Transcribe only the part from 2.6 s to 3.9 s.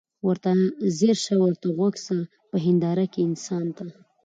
هینداره کي انسان ته